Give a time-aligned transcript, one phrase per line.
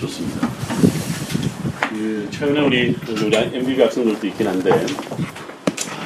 [0.00, 0.48] 좋습니다.
[1.90, 4.70] 그 최근에 우리 우리 MBB 학생들도 있긴 한데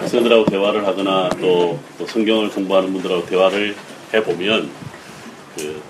[0.01, 3.77] 학생들하고 대화를 하거나 또, 또 성경을 공부하는 분들하고 대화를
[4.13, 4.69] 해 보면
[5.57, 5.81] 그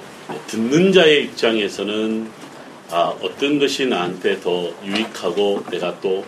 [0.48, 2.28] 듣는 자의 입장에서는
[2.90, 6.24] 아, 어떤 것이 나한테 더 유익하고 내가 또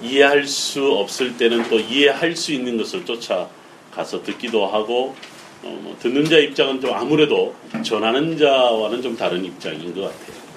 [0.00, 5.14] 이해할 수 없을 때는 또 이해할 수 있는 것을 쫓아가서 듣기도 하고
[5.62, 10.47] 어, 뭐 듣는 자 입장은 좀 아무래도 전하는 자와는 좀 다른 입장인 것 같아요.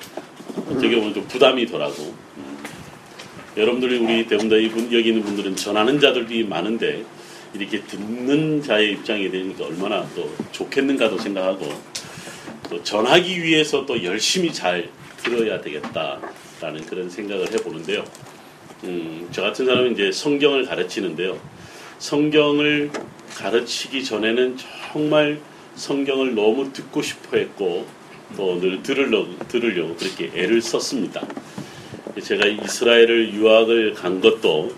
[0.57, 2.57] 어떻게 보면 좀 부담이 덜하고 음.
[3.57, 7.03] 여러분들이 우리 대부분 이분 여기 있는 분들은 전하는 자들이 많은데
[7.53, 11.67] 이렇게 듣는 자의 입장이 되니까 얼마나 또 좋겠는가도 생각하고
[12.69, 18.05] 또 전하기 위해서 또 열심히 잘 들어야 되겠다라는 그런 생각을 해보는데요.
[18.85, 21.37] 음, 저 같은 사람은 이제 성경을 가르치는데요.
[21.99, 22.89] 성경을
[23.35, 24.57] 가르치기 전에는
[24.91, 25.39] 정말
[25.75, 27.85] 성경을 너무 듣고 싶어 했고
[28.35, 31.25] 또 늘 들으려고, 들으려고 그렇게 애를 썼습니다.
[32.21, 34.71] 제가 이스라엘을 유학을 간 것도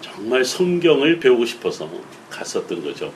[0.00, 1.88] 정말 성경을 배우고 싶어서
[2.30, 3.12] 갔었던 거죠.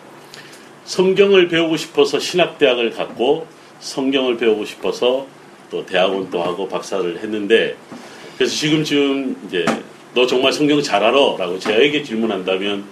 [0.84, 3.46] 성경을 배우고 싶어서 신학대학을 갔고
[3.80, 5.26] 성경을 배우고 싶어서
[5.70, 7.76] 또 대학원도 하고 박사를 했는데
[8.36, 9.64] 그래서 지금 지금 이제
[10.14, 12.84] 너 정말 성경 잘 알아 라고 제에게 질문한다면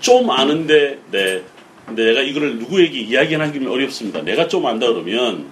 [0.00, 1.42] 좀 아는데 네
[1.86, 4.20] 근데 내가 이거를 누구에게 이야기하기는 어렵습니다.
[4.22, 5.46] 내가 좀 안다 그러면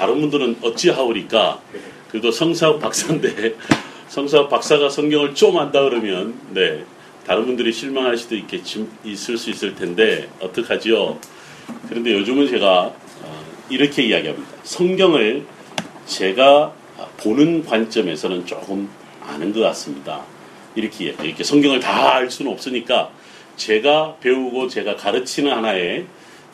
[0.00, 1.60] 다른 분들은 어찌하오리까?
[2.10, 3.54] 그래도 성사학 박사인데
[4.08, 6.86] 성사학 박사가 성경을 좀 안다 그러면 네
[7.26, 11.18] 다른 분들이 실망할 수도 있겠지 있을 수 있을 텐데 어떡하지요?
[11.90, 14.48] 그런데 요즘은 제가 어, 이렇게 이야기합니다.
[14.62, 15.44] 성경을
[16.06, 16.72] 제가
[17.18, 18.88] 보는 관점에서는 조금
[19.22, 20.24] 아는 것 같습니다.
[20.76, 23.10] 이렇게 이렇게 성경을 다 알 수는 없으니까
[23.56, 26.06] 제가 배우고 제가 가르치는 하나의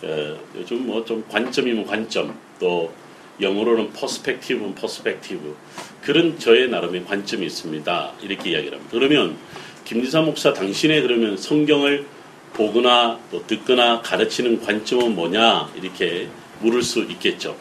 [0.03, 2.93] 어, 요즘 뭐 좀 관점이면 관점 또
[3.41, 5.57] 영어로는 perspective는 perspective
[6.03, 8.13] 그런 저의 나름의 관점이 있습니다.
[8.23, 8.91] 이렇게 이야기를 합니다.
[8.93, 9.37] 그러면
[9.85, 12.07] 김지사 목사 당신의 그러면 성경을
[12.55, 16.29] 보거나 또 듣거나 가르치는 관점은 뭐냐 이렇게
[16.61, 17.57] 물을 수 있겠죠.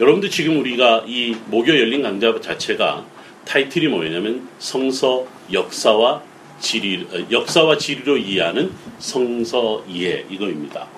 [0.00, 3.06] 여러분들 지금 우리가 이 목요 열린 강좌 자체가
[3.44, 6.22] 타이틀이 뭐냐면 성서 역사와
[6.58, 10.88] 지리 역사와 지리로 이해하는 성서 이해 이거입니다.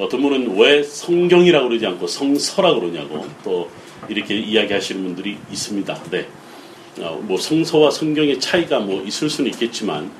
[0.00, 3.70] 어떤 분은 왜 성경이라고 그러지 않고 성서라고 그러냐고 또
[4.08, 6.02] 이렇게 이야기하시는 분들이 있습니다.
[6.10, 6.26] 네.
[7.00, 10.10] 어, 뭐 성서와 성경의 차이가 뭐 있을 수는 있겠지만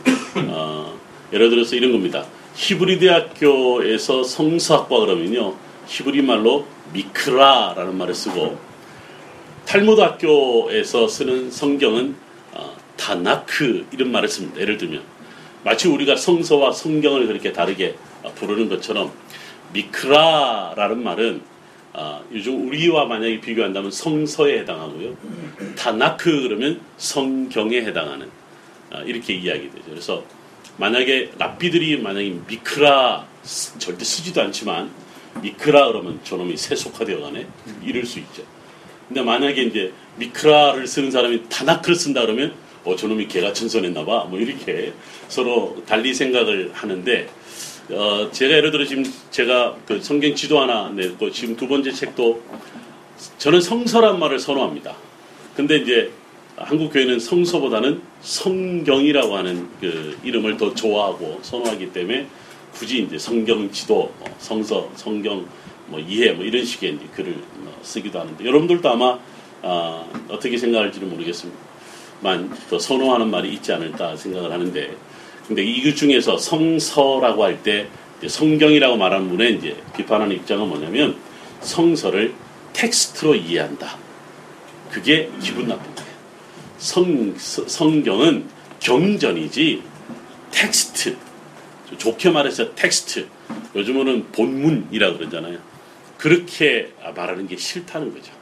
[0.49, 0.99] 어,
[1.33, 2.27] 예를 들어서 이런 겁니다.
[2.55, 5.55] 히브리 대학교에서 성서학과 그러면요
[5.87, 8.59] 히브리 말로 미크라라는 말을 쓰고
[9.65, 12.17] 탈무드 학교에서 쓰는 성경은
[12.53, 14.61] 어, 타나크 이런 말을 씁니다.
[14.61, 15.03] 예를 들면
[15.65, 17.97] 마치 우리가 성서와 성경을 그렇게 다르게
[18.37, 19.11] 부르는 것처럼
[19.73, 21.43] 미크라라는 말은
[21.93, 25.17] 아, 요즘 우리와 만약에 비교한다면 성서에 해당하고요.
[25.77, 28.29] 타나크 그러면 성경에 해당하는
[28.91, 29.85] 아, 이렇게 이야기 되죠.
[29.89, 30.25] 그래서
[30.77, 33.27] 만약에 랍비들이 만약에 미크라
[33.79, 34.91] 절대 쓰지도 않지만
[35.43, 37.47] 미크라 그러면 저놈이 세속화되어 가네
[37.85, 38.43] 이럴 수 있죠.
[39.09, 42.55] 근데 만약에 이제 미크라를 쓰는 사람이 타나크를 쓴다 그러면
[42.85, 44.25] 어 저놈이 개가 천선했나 봐.
[44.25, 44.93] 뭐 이렇게
[45.29, 47.29] 서로 달리 생각을 하는데
[47.93, 52.41] 어, 제가 예를 들어 지금 제가 그 성경 지도 하나 냈고 지금 두 번째 책도
[53.39, 54.95] 저는 성서란 말을 선호합니다.
[55.57, 56.11] 근데 이제
[56.57, 62.27] 한국 교회는 성서보다는 성경이라고 하는 그 이름을 더 좋아하고 선호하기 때문에
[62.73, 65.47] 굳이 이제 성경 지도, 뭐 성서, 성경
[65.87, 69.19] 뭐 이해 뭐 이런 식의 이제 글을 뭐 쓰기도 하는데 여러분들도 아마
[69.63, 74.97] 아, 어떻게 생각할지는 모르겠습니다만 더 선호하는 말이 있지 않을까 생각을 하는데
[75.51, 77.89] 근데 이것 중에서 성서라고 할 때
[78.25, 81.17] 성경이라고 말하는 분의 이제 비판하는 입장은 뭐냐면
[81.61, 82.35] 성서를
[82.73, 83.97] 텍스트로 이해한다.
[84.91, 86.11] 그게 기분 나쁜 거예요.
[86.79, 88.47] 성, 성경은
[88.79, 89.83] 경전이지
[90.53, 91.17] 텍스트.
[91.99, 93.27] 좋게 말해서 텍스트.
[93.75, 95.59] 요즘은 본문이라고 그러잖아요.
[96.17, 98.33] 그렇게 말하는 게 싫다는 거죠.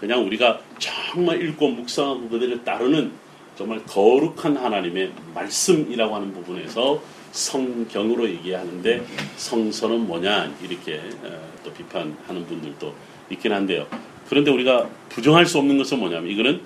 [0.00, 3.12] 그냥 우리가 정말 읽고 묵상하고 그들을 따르는
[3.58, 7.02] 정말 거룩한 하나님의 말씀이라고 하는 부분에서
[7.32, 9.04] 성경으로 얘기하는데
[9.36, 11.00] 성서는 뭐냐 이렇게
[11.64, 12.94] 또 비판하는 분들도
[13.30, 13.88] 있긴 한데요.
[14.28, 16.60] 그런데 우리가 부정할 수 없는 것은 뭐냐면 이거는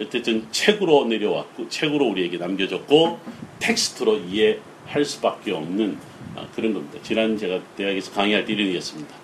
[0.00, 3.18] 어쨌든 책으로 내려왔고 책으로 우리에게 남겨졌고
[3.58, 5.98] 텍스트로 이해할 수밖에 없는
[6.34, 6.98] 아, 그런 겁니다.
[7.02, 9.14] 지난 제가 대학에서 강의할 때 이런 얘기했습니다.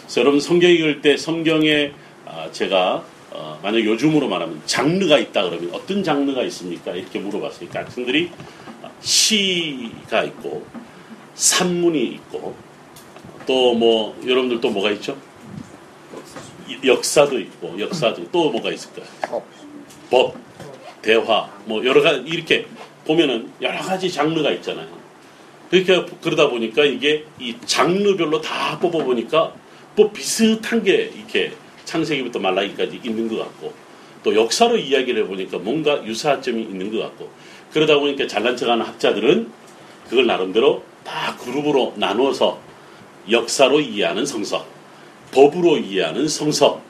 [0.00, 1.92] 그래서 여러분 성경 읽을 때 성경에
[2.26, 6.92] 아, 제가 어, 만약 요즘으로 말하면 장르가 있다 그러면 어떤 장르가 있습니까?
[6.92, 7.68] 이렇게 물어봤어요.
[7.68, 8.30] 그러니까 학생들이
[9.00, 10.64] 시가 있고
[11.34, 12.54] 산문이 있고
[13.46, 15.16] 또 뭐 여러분들 또 뭐가 있죠?
[16.84, 19.06] 역사도 있고 역사도 또 뭐가 있을까요?
[20.10, 20.36] 법,
[21.00, 22.66] 대화, 뭐 여러 가지 이렇게
[23.06, 24.86] 보면은 여러 가지 장르가 있잖아요.
[25.70, 29.54] 그러니까 그러다 보니까 이게 이 장르별로 다 뽑아 보니까
[29.96, 31.52] 뭐 비슷한 게 이렇게
[31.84, 33.72] 창세기부터 말라기까지 있는 것 같고
[34.22, 37.30] 또 역사로 이야기를 해보니까 뭔가 유사점이 있는 것 같고
[37.72, 39.50] 그러다 보니까 잘난 척하는 학자들은
[40.08, 42.60] 그걸 나름대로 다 그룹으로 나누어서
[43.30, 44.66] 역사로 이해하는 성서,
[45.32, 46.82] 법으로 이해하는 성서,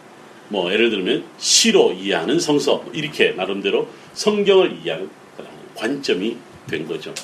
[0.48, 5.08] 뭐 예를 들면 시로 이해하는 성서 이렇게 나름대로 성경을 이해하는
[5.74, 6.36] 관점이
[6.68, 7.14] 된 거죠.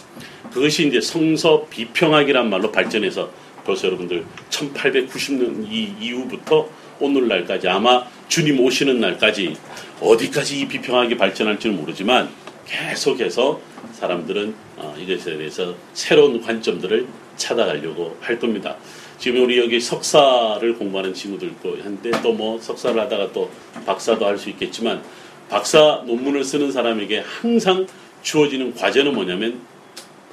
[0.53, 3.31] 그것이 이제 성서 비평학이란 말로 발전해서
[3.65, 6.69] 벌써 여러분들 1890년 이 이후부터
[7.01, 9.57] 오늘날까지 아마 주님 오시는 날까지
[10.01, 12.29] 어디까지 이 비평학이 발전할지는 모르지만
[12.67, 13.61] 계속해서
[13.93, 17.07] 사람들은 어, 이것에 대해서 새로운 관점들을
[17.37, 18.77] 찾아가려고 할 겁니다.
[19.19, 23.51] 지금 우리 여기 석사를 공부하는 친구들 있고 한데 또 뭐 석사를 하다가 또
[23.87, 25.03] 박사도 할 수 있겠지만
[25.49, 27.87] 박사 논문을 쓰는 사람에게 항상
[28.23, 29.61] 주어지는 과제는 뭐냐면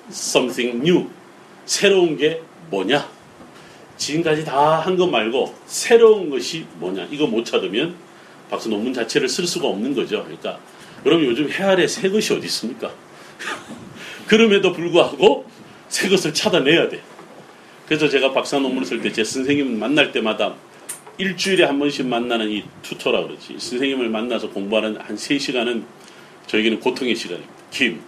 [0.09, 1.07] something new
[1.65, 3.07] 새로운 게 뭐냐
[3.97, 7.95] 지금까지 다 한 것 말고 새로운 것이 뭐냐 이거 못 찾으면
[8.49, 10.23] 박사 논문 자체를 쓸 수가 없는 거죠.
[10.23, 10.59] 그러니까
[11.05, 12.91] 여러분 요즘 해아래 새 것이 어디 있습니까?
[14.27, 15.45] 그럼에도 불구하고
[15.89, 17.01] 새 것을 찾아내야 돼.
[17.87, 20.55] 그래서 제가 박사 논문을 쓸 때 제 선생님 만날 때마다
[21.17, 23.55] 일주일에 한 번씩 만나는 이 투터라 그러지.
[23.59, 25.83] 선생님을 만나서 공부하는 한 3시간은
[26.47, 27.53] 저에게는 고통의 시간입니다.
[27.71, 28.01] 김,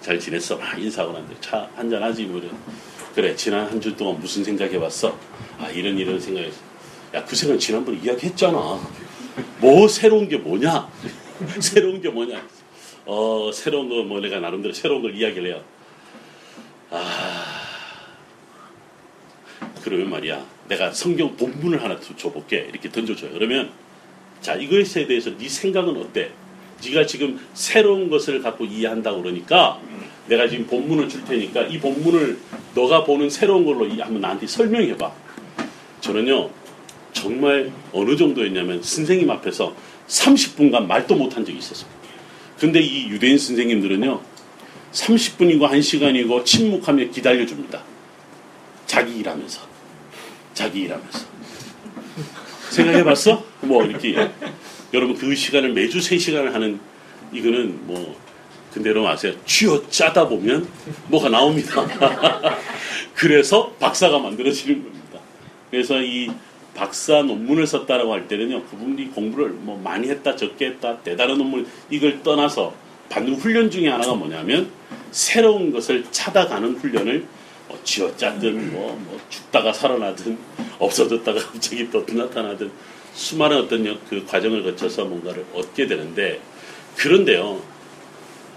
[0.00, 0.56] 잘 지냈어?
[0.56, 2.40] 막 인사하고 난데 차 한잔 하지 뭐
[3.14, 5.18] 그래 지난 한 주 동안 무슨 생각해봤어?
[5.58, 6.58] 아 이런 이런 생각했어.
[7.14, 8.80] 야그 생각 지난번에 이야기했잖아.
[9.60, 10.88] 뭐 새로운 게 뭐냐?
[11.60, 12.42] 새로운 게 뭐냐?
[13.04, 15.62] 어 새로운 거 뭐 내가 나름대로 새로운 걸 이야기를 해요.
[16.90, 17.60] 아
[19.82, 23.32] 그러면 말이야 내가 성경 본문을 하나 줘볼게 이렇게 던져줘요.
[23.32, 23.70] 그러면
[24.40, 26.30] 자 이것에 대해서 네 생각은 어때?
[26.84, 29.80] 네가 지금 새로운 것을 갖고 이해한다고 그러니까
[30.26, 32.38] 내가 지금 본문을 줄 테니까 이 본문을
[32.74, 35.12] 너가 보는 새로운 걸로 한번 나한테 설명해 봐.
[36.00, 36.50] 저는요
[37.12, 39.74] 정말 어느 정도였냐면 선생님 앞에서
[40.08, 41.88] 30분간 말도 못한 적이 있었어요.
[42.58, 44.20] 근데 이 유대인 선생님들은요
[44.92, 47.82] 30분이고 1시간이고 침묵하며 기다려줍니다.
[48.86, 49.60] 자기 일하면서.
[50.54, 51.26] 자기 일하면서.
[52.70, 53.44] 생각해봤어?
[53.62, 54.14] 뭐 이렇게
[54.92, 56.78] 여러분 그 시간을 매주 3시간을 하는
[57.32, 58.16] 이거는 뭐
[58.72, 59.34] 근데 여러분 아세요?
[59.44, 60.66] 쥐어 짜다 보면
[61.08, 61.86] 뭐가 나옵니다.
[63.14, 65.20] 그래서 박사가 만들어지는 겁니다.
[65.70, 66.30] 그래서 이
[66.74, 72.22] 박사 논문을 썼다라고 할 때는요, 그분이 공부를 뭐 많이 했다, 적게 했다, 대단한 논문 이걸
[72.22, 72.74] 떠나서
[73.10, 74.70] 받는 훈련 중에 하나가 뭐냐면
[75.10, 77.26] 새로운 것을 찾아가는 훈련을
[77.68, 80.38] 뭐 쥐어 짜든 뭐, 뭐 죽다가 살아나든
[80.78, 82.70] 없어졌다가 갑자기 또 나타나든
[83.12, 86.40] 수많은 어떤 그 과정을 거쳐서 뭔가를 얻게 되는데
[86.96, 87.62] 그런데요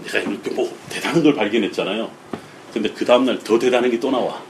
[0.04, 2.12] 내가 이렇게 뭐 대단한 걸 발견했잖아요.
[2.74, 4.44] 근데 그 다음날 더 대단한 게 또 나와.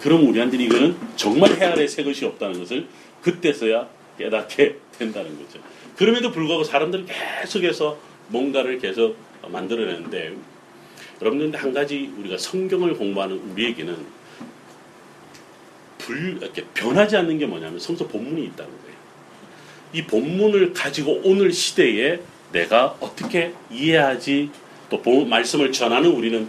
[0.00, 2.86] 그럼 우리한테는 이거는 정말 해 아래 새 것이 없다는 것을
[3.22, 3.88] 그때서야
[4.18, 5.58] 깨닫게 된다는 거죠.
[5.96, 7.98] 그럼에도 불구하고 사람들은 계속해서
[8.28, 9.16] 뭔가를 계속
[9.48, 10.34] 만들어내는데
[11.20, 13.96] 여러분들 한 가지 우리가 성경을 공부하는 우리에게는
[15.98, 18.96] 불, 이렇게 변하지 않는 게 뭐냐면 성서 본문이 있다는 거예요.
[19.92, 22.20] 이 본문을 가지고 오늘 시대에
[22.52, 24.50] 내가 어떻게 이해하지
[24.90, 26.48] 또 말씀을 전하는 우리는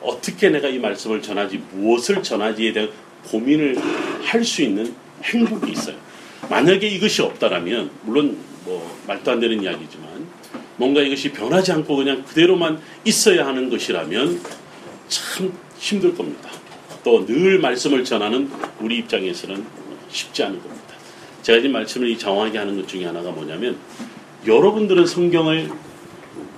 [0.00, 2.90] 어떻게 내가 이 말씀을 전하지 무엇을 전하지에 대한
[3.26, 3.76] 고민을
[4.22, 5.96] 할 수 있는 행복이 있어요.
[6.50, 10.26] 만약에 이것이 없다라면 물론 뭐 말도 안 되는 이야기지만
[10.76, 14.40] 뭔가 이것이 변하지 않고 그냥 그대로만 있어야 하는 것이라면
[15.08, 16.50] 참 힘들 겁니다.
[17.04, 18.50] 또 늘 말씀을 전하는
[18.80, 19.64] 우리 입장에서는
[20.10, 20.94] 쉽지 않은 겁니다.
[21.42, 23.76] 제가 이 말씀을 이 장황하게 하는 것 중에 하나가 뭐냐면
[24.46, 25.70] 여러분들은 성경을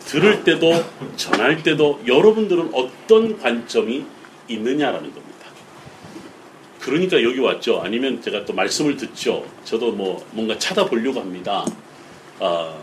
[0.06, 0.72] 들을 때도
[1.16, 4.04] 전할 때도 여러분들은 어떤 관점이
[4.48, 5.24] 있느냐라는 겁니다.
[6.80, 7.80] 그러니까 여기 왔죠.
[7.80, 9.44] 아니면 제가 또 말씀을 듣죠.
[9.64, 11.64] 저도 뭐 뭔가 찾아보려고 합니다.
[12.40, 12.74] 아,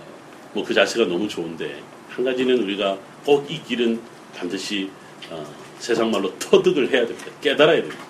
[0.54, 4.02] 뭐 그 자세가 너무 좋은데 한 가지는 우리가 꼭 이 길은
[4.36, 4.90] 반드시
[5.30, 5.46] 어,
[5.80, 7.28] 세상 말로 터득을 해야 됩니다.
[7.42, 8.04] 깨달아야 됩니다.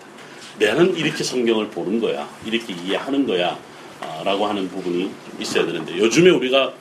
[0.60, 2.27] 나는 이렇게 성경을 보는 거야.
[2.45, 3.57] 이렇게 이해하는 거야.
[4.24, 6.74] 라고 하는 부분이 있어야 되는데 요즘에 우리가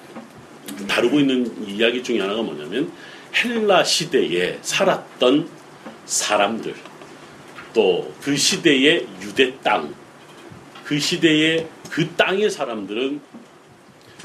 [0.86, 2.92] 다루고 있는 이야기 중에 하나가 뭐냐면
[3.34, 5.48] 헬라 시대에 살았던
[6.04, 6.74] 사람들
[7.72, 9.94] 또 그 시대의 유대 땅
[10.90, 13.20] 그 시대의 그 땅의 사람들은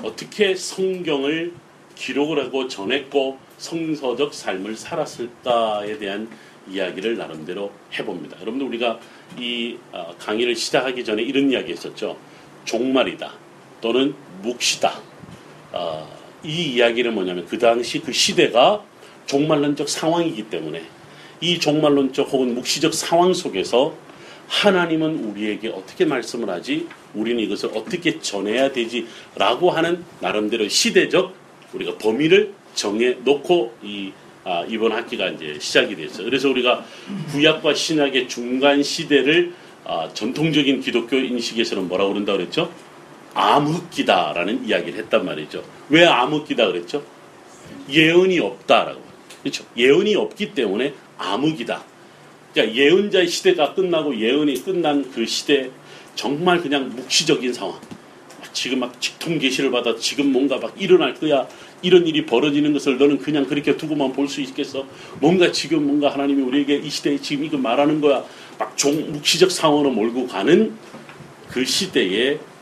[0.01, 1.53] 어떻게 성경을
[1.93, 6.27] 기록을 하고 전했고 성서적 삶을 살았을까에 대한
[6.67, 8.41] 이야기를 나름대로 해봅니다.
[8.41, 8.99] 여러분들 우리가
[9.37, 12.17] 이 어, 강의를 시작하기 전에 이런 이야기 했었죠.
[12.63, 13.31] 종말이다
[13.79, 14.99] 또는 묵시다
[15.71, 16.14] 어,
[16.45, 18.83] 이 이야기는 뭐냐면 그 당시 그 시대가
[19.25, 20.83] 종말론적 상황이기 때문에
[21.41, 23.95] 이 종말론적 혹은 묵시적 상황 속에서
[24.47, 26.87] 하나님은 우리에게 어떻게 말씀을 하지?
[27.13, 31.33] 우리는 이것을 어떻게 전해야 되지?라고 하는 나름대로 시대적
[31.73, 34.11] 우리가 범위를 정해 놓고 이
[34.43, 36.25] 아, 이번 학기가 이제 시작이 됐어요.
[36.25, 36.85] 그래서 우리가
[37.31, 42.71] 구약과 신약의 중간 시대를 아, 전통적인 기독교 인식에서는 뭐라고 그런다 그랬죠?
[43.35, 45.63] 암흑기다라는 이야기를 했단 말이죠.
[45.89, 47.03] 왜 암흑기다 그랬죠?
[47.89, 49.01] 예언이 없다라고.
[49.43, 49.63] 그렇죠?
[49.77, 51.83] 예언이 없기 때문에 암흑이다.
[52.53, 55.69] 그러니까 예언자의 시대가 끝나고 예언이 끝난 그 시대
[56.15, 57.79] 정말 그냥 묵시적인 상황.
[58.53, 61.45] 지금 막 직통 계시를 받아 지금 뭔가 막 일어날 거야.
[61.81, 64.85] 이런 일이 벌어지는 것을 너는 그냥 그렇게 두고만 볼 수 있겠어?
[65.19, 68.23] 뭔가 지금 뭔가 하나님이 우리에게 이 시대에 지금 이거 말하는 거야.
[68.57, 70.73] 막 종, 묵시적 상황으로 몰고 가는
[71.49, 72.54] 그 시대에 아,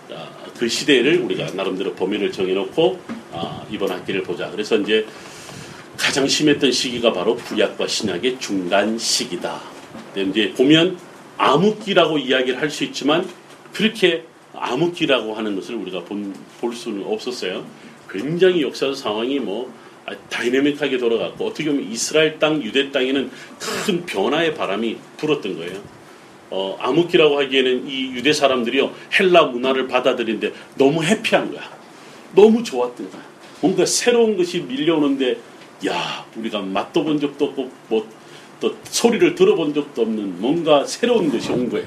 [0.57, 2.99] 그 시대를 우리가 나름대로 범위를 정해놓고
[3.33, 4.49] 아, 이번 학기를 보자.
[4.51, 5.05] 그래서 이제
[5.97, 9.61] 가장 심했던 시기가 바로 구약과 신약의 중간 시기다.
[10.15, 10.97] 이제 보면
[11.37, 13.27] 암흑기라고 이야기를 할 수 있지만
[13.73, 14.23] 그렇게
[14.55, 17.65] 암흑기라고 하는 것을 우리가 본, 볼 수는 없었어요.
[18.09, 19.71] 굉장히 역사적 상황이 뭐
[20.05, 25.81] 아, 다이내믹하게 돌아갔고 어떻게 보면 이스라엘 땅, 유대 땅에는 큰 변화의 바람이 불었던 거예요.
[26.55, 31.63] 어, 암흑기라고 하기에는 이 유대 사람들이요 헬라 문화를 받아들이는데 너무 해피한 거야.
[32.35, 33.21] 너무 좋았던 거야.
[33.61, 35.37] 뭔가 새로운 것이 밀려오는데
[35.87, 38.23] 야 우리가 맛도 본 적도 없고 뭐
[38.63, 41.85] 또 소리를 들어본 적도 없는 뭔가 새로운 것이 온 거예요.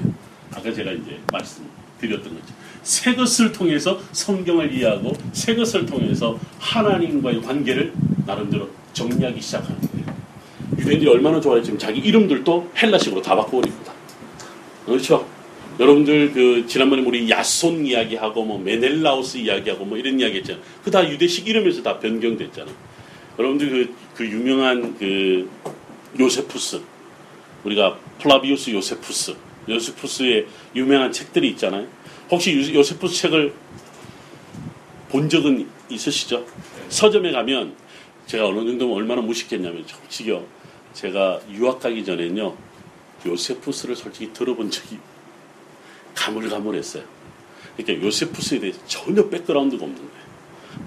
[0.51, 2.53] 아까 제가 이제 말씀드렸던 거죠.
[2.83, 7.91] 새 것을 통해서 성경을 이해하고 새 것을 통해서 하나님과의 관계를
[8.27, 10.05] 나름대로 정리하기 시작하는 거예요.
[10.77, 13.96] 유대인들이 얼마나 좋아했지만 자기 이름들도 헬라식으로 다 바꿔버립니다.
[14.87, 15.27] 그렇죠?
[15.79, 20.63] 여러분들 그 지난번에 우리 야손 이야기하고 뭐 메넬라우스 이야기하고 뭐 이런 이야기 했잖아요.
[20.83, 22.73] 그 다 유대식 이름에서 다 변경됐잖아요.
[23.37, 25.47] 여러분들 그, 그 유명한 그
[26.19, 26.81] 요세푸스
[27.63, 29.35] 우리가 플라비우스 요세푸스
[29.69, 31.85] 요세푸스의 유명한 책들이 있잖아요.
[32.31, 33.53] 혹시 요세푸스 책을
[35.09, 36.45] 본 적은 있으시죠?
[36.89, 37.75] 서점에 가면
[38.25, 40.43] 제가 어느 정도 얼마나 무식했냐면 솔직히요.
[40.93, 42.55] 제가 유학 가기 전에는요.
[43.25, 44.99] 요세푸스를 솔직히 들어본 적이
[46.15, 47.03] 가물가물했어요.
[47.75, 50.27] 그러니까 요세푸스에 대해서 전혀 백그라운드가 없는 거예요.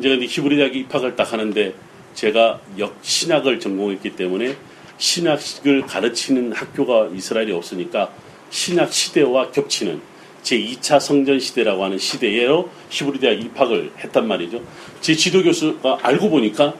[0.02, 1.74] 제가 히브리 대학에 입학을 딱 하는데
[2.14, 4.56] 제가 역신학을 전공했기 때문에
[4.98, 8.12] 신학을 가르치는 학교가 이스라엘이 없으니까
[8.50, 10.00] 신학 시대와 겹치는
[10.42, 14.62] 제2차 성전 시대라고 하는 시대에로 히브리 대학 입학을 했단 말이죠.
[15.00, 16.74] 제 지도 교수가 알고 보니까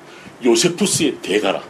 [0.45, 1.63] 요세푸스의 대가라.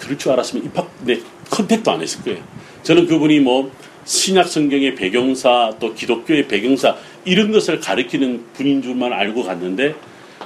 [0.00, 2.42] 그럴 줄 알았으면 입학 네 contact도 안 했을 거예요.
[2.82, 3.70] 저는 그분이 뭐
[4.04, 9.94] 신약 성경의 배경사 또 기독교의 배경사 이런 것을 가르치는 분인 줄만 알고 갔는데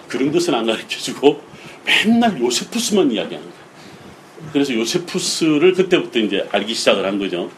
[0.07, 1.40] 그런 것은 안 가르쳐 주고
[1.85, 3.59] 맨날 요세푸스만 이야기하는 거예요.
[4.52, 7.50] 그래서 요세푸스를 그때부터 이제 알기 시작을 한 거죠.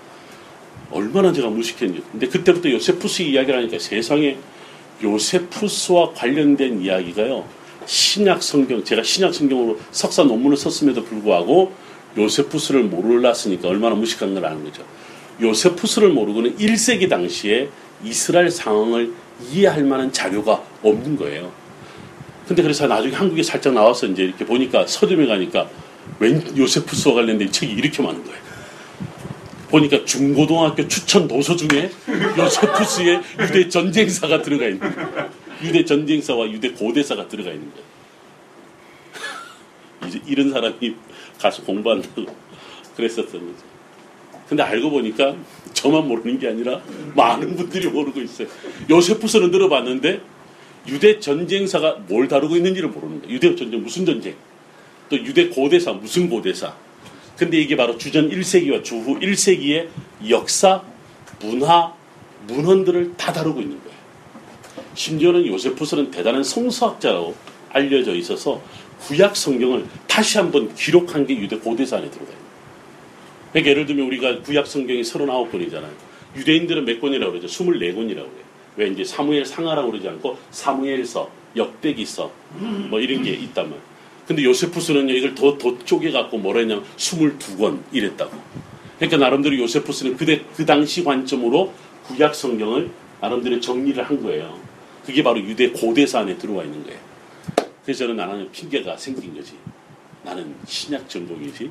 [0.91, 2.03] 얼마나 제가 무식했는지.
[2.11, 4.37] 근데 그때부터 요세푸스 이야기를 하니까 세상에
[5.03, 7.45] 요세푸스와 관련된 이야기가요.
[7.87, 11.73] 신약 성경, 제가 신약 성경으로 석사 논문을 썼음에도 불구하고
[12.17, 14.85] 요세푸스를 몰랐으니까 얼마나 무식한 걸 아는 거죠.
[15.41, 17.69] 요세푸스를 모르고는 1세기 당시에
[18.05, 19.13] 이스라엘 상황을
[19.51, 21.53] 이해할 만한 자료가 없는 거예요.
[22.47, 25.69] 근데 그래서 나중에 한국에 살짝 나와서 이제 이렇게 보니까 서점에 가니까
[26.19, 28.41] 웬 요세푸스와 관련된 책이 이렇게 많은 거예요.
[29.71, 31.91] 보니까 중고등학교 추천 도서 중에
[32.37, 35.31] 요세푸스의 유대 전쟁사가 들어가 있는 거예요.
[35.63, 37.87] 유대 전쟁사와 유대 고대사가 들어가 있는 거예요.
[40.27, 40.97] 이런 사람이
[41.41, 42.27] 가서 공부한다고
[42.97, 43.71] 그랬었던 거죠.
[44.49, 45.37] 근데 알고 보니까
[45.73, 46.81] 저만 모르는 게 아니라
[47.15, 48.49] 많은 분들이 모르고 있어요.
[48.91, 50.21] 요세푸스는 들어봤는데
[50.89, 53.35] 유대 전쟁사가 뭘 다루고 있는지를 모르는 거예요.
[53.35, 54.35] 유대 전쟁 무슨 전쟁?
[55.09, 56.75] 또 유대 고대사 무슨 고대사?
[57.37, 59.89] 근데 이게 바로 주전 1세기와 주후 1세기의
[60.29, 60.83] 역사,
[61.41, 61.95] 문화,
[62.47, 63.99] 문헌들을 다 다루고 있는 거예요.
[64.95, 67.35] 심지어는 요세푸스는 대단한 성서학자라고
[67.71, 68.61] 알려져 있어서
[69.01, 72.51] 구약 성경을 다시 한번 기록한 게 유대 고대사 안에 들어가 있는 거예요.
[73.53, 75.91] 그러니까 예를 들면 우리가 구약 성경이 39권이잖아요.
[76.37, 77.47] 유대인들은 몇 권이라고 그러죠?
[77.49, 78.51] 24권이라고 그래요.
[78.77, 82.31] 왜 이제 사무엘 상하라고 그러지 않고 사무엘서, 역대기서
[82.89, 83.91] 뭐 이런 게 있단 말이에요.
[84.27, 88.31] 근데 요세푸스는요 이걸 더, 더 쪼개갖고 뭐라 했냐면 22권 이랬다고.
[88.99, 91.73] 그러니까 나름대로 요세푸스는 그때 그 당시 관점으로
[92.07, 92.91] 구약 성경을
[93.21, 94.57] 나름대로 정리를 한 거예요.
[95.05, 97.10] 그게 바로 유대 고대사 안에 들어와 있는 거예요.
[97.91, 99.55] 그래서 저는 나는 핑계가 생긴 거지.
[100.23, 101.69] 나는 신약 전공이지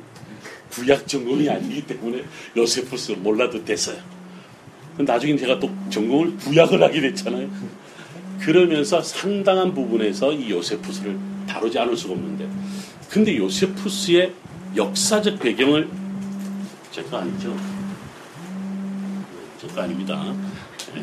[0.70, 2.26] 구약 전공이 아니기 때문에
[2.58, 3.98] 요세푸스 몰라도 됐어요.
[4.98, 7.50] 나중에 제가 또 전공을 구약을 하게 됐잖아요.
[8.42, 12.50] 그러면서 상당한 부분에서 이 요세푸스를 다 다루지 않을 수가 없는데.
[13.10, 14.34] 근데 요세푸스의
[14.76, 15.90] 역사적 배경을
[16.92, 17.58] 제가 아니죠.
[19.62, 20.36] 제가 아닙니다.
[20.94, 21.02] 네.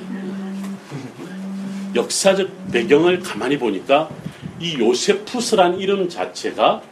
[1.94, 4.10] 역사적 배경을 가만히 보니까
[4.60, 6.82] 이 요세푸스란 이름 자체가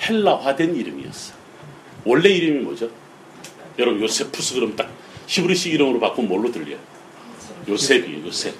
[0.00, 1.34] 헬라화된 이름이었어.
[2.04, 2.90] 원래 이름이 뭐죠?
[3.78, 4.90] 여러분 요세푸스 그럼 딱
[5.26, 6.78] 히브리식 이름으로 바꾸면 뭘로 들려요?
[7.68, 8.26] 요셉이에요.
[8.26, 8.54] 요셉.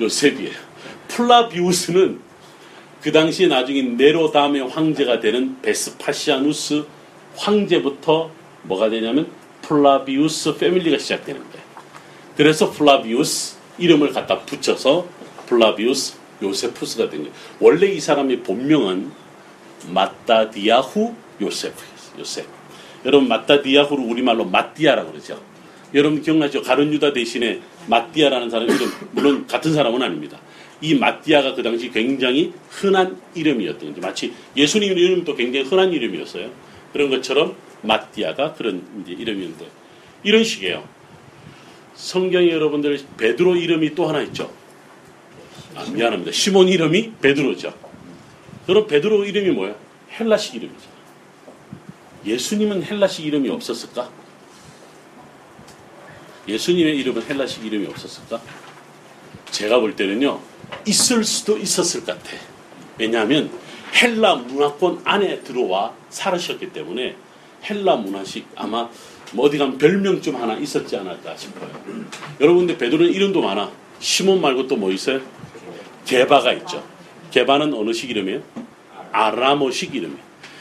[0.00, 0.52] 요셉이에요.
[1.08, 2.20] 플라비우스는
[3.02, 6.84] 그 당시에 나중에 네로 다음에 황제가 되는 베스파시아누스
[7.36, 8.30] 황제부터
[8.62, 9.30] 뭐가 되냐면
[9.62, 11.66] 플라비우스 family가 시작되는 거예요.
[12.36, 15.06] 그래서 플라비우스 이름을 갖다 붙여서
[15.46, 17.34] 플라비우스 요세푸스가 된 거예요.
[17.60, 19.10] 원래 이 사람의 본명은
[19.88, 22.18] 마따디아후 요세프였어요.
[22.18, 22.46] 요셉.
[23.04, 25.40] 여러분 마따디아후를 우리말로 마띠아라고 그러죠.
[25.94, 26.62] 여러분 기억나죠?
[26.62, 30.38] 가룟 유다 대신에 마띠아라는 사람 이름 물론 같은 사람은 아닙니다.
[30.80, 34.00] 이 마띠아가 그 당시 굉장히 흔한 이름이었던 거죠.
[34.00, 36.50] 마치 예수님 이름도 굉장히 흔한 이름이었어요.
[36.92, 39.66] 그런 것처럼 마띠아가 그런 이름이었는데
[40.24, 40.84] 이런 식이에요.
[41.94, 44.50] 성경에 여러분들 베드로 이름이 또 하나 있죠.
[45.76, 46.32] 아, 미안합니다.
[46.32, 47.72] 시몬 이름이 베드로죠.
[48.66, 49.74] 그럼 베드로 이름이 뭐야?
[50.18, 50.96] 헬라식 이름이죠.
[52.24, 54.08] 예수님은 헬라식 이름이 없었을까?
[56.48, 58.40] 예수님의 이름은 헬라식 이름이 없었을까?
[59.50, 60.40] 제가 볼 때는요,
[60.86, 62.36] 있을 수도 있었을 것 같아.
[62.98, 63.50] 왜냐하면
[63.94, 67.16] 헬라 문화권 안에 들어와 살으셨기 때문에
[67.68, 68.88] 헬라 문화식 아마
[69.32, 71.70] 뭐 어디 가면 별명 좀 하나 있었지 않을까 싶어요.
[72.40, 73.70] 여러분들 베드로는 이름도 많아.
[73.98, 75.20] 시몬 말고 또 뭐 있어요?
[76.06, 76.86] 게바가 있죠.
[77.30, 78.42] 게바는 어느 식 이름이에요?
[79.12, 80.20] 아라모식 이름이에요.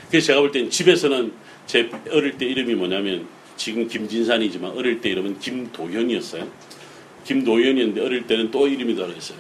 [0.10, 1.32] 그래서 제가 볼 때는 집에서는
[1.68, 6.48] 제 어릴 때 이름이 뭐냐면 지금 김진산이지만 어릴 때 이름은 김도현이었어요.
[7.24, 9.38] 김도현이었는데 어릴 때는 또 이름이 다르겠어요.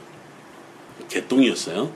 [1.10, 1.92] 개똥이었어요.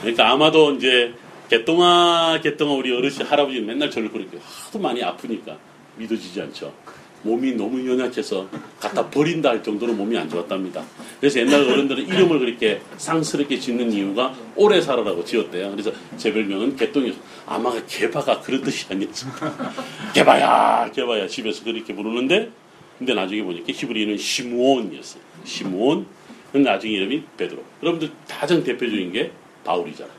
[0.00, 1.12] 그러니까 아마도 이제
[1.50, 5.58] 개똥아 개똥아 우리 어르신 할아버지 맨날 저를 그렇게 하도 많이 아프니까
[5.96, 6.72] 믿어지지 않죠.
[7.22, 8.48] 몸이 너무 연약해서
[8.80, 10.82] 갖다 버린다 할 정도로 몸이 안 좋았답니다.
[11.20, 15.70] 그래서 옛날 어른들은 이름을 그렇게 상스럽게 짓는 이유가 오래 살아라고 지었대요.
[15.70, 17.18] 그래서 제 별명은 개똥이었어.
[17.46, 19.72] 아마 개바가 그런 뜻이 아니었을까.
[20.14, 21.26] 개바야, 개바야.
[21.26, 22.50] 집에서 그렇게 부르는데,
[22.98, 25.22] 근데 나중에 보니까 히브리는 시므온이었어요.
[25.44, 26.06] 시므온.
[26.52, 27.62] 나중에 이름이 베드로.
[27.82, 29.32] 여러분들 가장 대표적인 게
[29.64, 30.14] 바울이잖아요.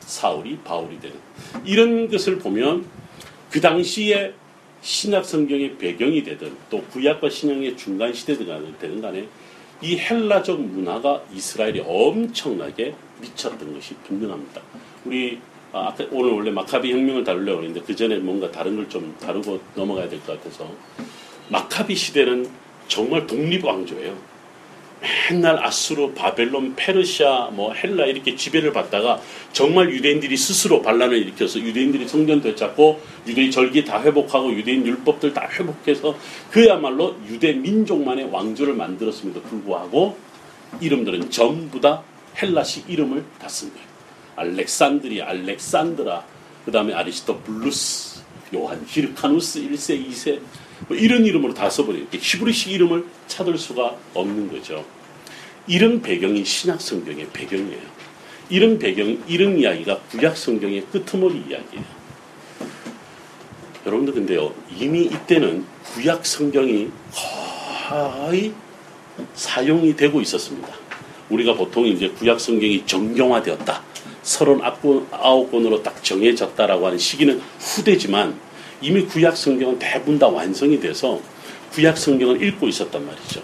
[0.00, 1.16] 사울이 바울이 되는.
[1.64, 2.86] 이런 것을 보면
[3.50, 4.32] 그 당시에
[4.84, 9.26] 신약 성경의 배경이 되든 또 구약과 신약의 중간 시대가 되든 간에
[9.80, 14.60] 이 헬라적 문화가 이스라엘에 엄청나게 미쳤던 것이 분명합니다.
[15.06, 15.38] 우리
[15.72, 19.58] 아, 까 오늘 원래 마카비 혁명을 다루려고 했는데 그 전에 뭔가 다른 걸 좀 다루고
[19.74, 20.70] 넘어가야 될 것 같아서
[21.48, 22.46] 마카비 시대는
[22.86, 24.33] 정말 독립 왕조예요.
[25.30, 29.20] 맨날 아수르, 바벨론, 페르시아, 뭐 헬라 이렇게 지배를 받다가
[29.52, 35.48] 정말 유대인들이 스스로 반란을 일으켜서 유대인들이 성전 되찾고 유대인 절기 다 회복하고 유대인 율법들 다
[35.52, 36.16] 회복해서
[36.50, 40.16] 그야말로 유대 민족만의 왕조를 만들었음에도 불구하고
[40.80, 42.02] 이름들은 전부 다
[42.40, 43.94] 헬라식 이름을 다 쓴 거예요.
[44.36, 46.24] 알렉산드리, 알렉산드라,
[46.64, 48.22] 그 다음에 아리스토블루스,
[48.54, 50.40] 요한 히르카누스 1세, 2세
[50.88, 52.06] 뭐 이런 이름으로 다 써버려요.
[52.12, 54.84] 히브리식 이름을 찾을 수가 없는 거죠.
[55.66, 57.94] 이런 배경이 신약 성경의 배경이에요.
[58.50, 62.04] 이런 배경, 이런 이야기가 구약 성경의 끄트머리 이야기예요.
[63.86, 66.90] 여러분들 근데요, 이미 이때는 구약 성경이
[67.88, 68.52] 거의
[69.34, 70.68] 사용이 되고 있었습니다.
[71.30, 73.82] 우리가 보통 이제 구약 성경이 정경화되었다.
[74.22, 78.38] 39권으로 딱 정해졌다라고 하는 시기는 후대지만
[78.80, 81.20] 이미 구약 성경은 대부분 다 완성이 돼서
[81.72, 83.42] 구약 성경을 읽고 있었단 말이죠.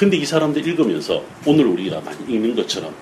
[0.00, 2.94] 근데 이 사람들 읽으면서 오늘 우리가 많이 읽는 것처럼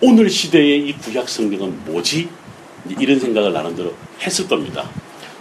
[0.00, 2.28] 오늘 시대의 이 구약 성경은 뭐지?
[3.00, 4.88] 이런 생각을 나름대로 했을 겁니다.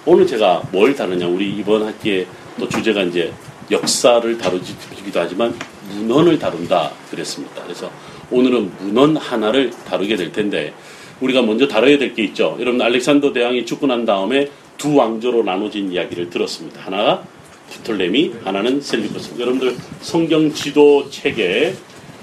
[0.08, 2.26] 오늘 제가 뭘 다루냐, 우리 이번 학기에
[2.60, 3.32] 또 주제가 이제
[3.70, 5.54] 역사를 다루기도 하지만
[5.92, 7.62] 문헌을 다룬다 그랬습니다.
[7.62, 7.92] 그래서
[8.32, 10.74] 오늘은 문헌 하나를 다루게 될 텐데
[11.22, 12.58] 우리가 먼저 다뤄야 될 게 있죠.
[12.60, 16.82] 여러분 알렉산더 대왕이 죽고 난 다음에 두 왕조로 나눠진 이야기를 들었습니다.
[16.82, 17.24] 하나가
[17.70, 19.40] 프톨레미, 하나는 셀리코스.
[19.40, 21.76] 여러분들 성경 지도 책에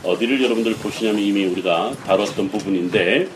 [0.03, 3.29] 어디를 여러분들 보시냐면 이미 우리가 다뤘던 부분인데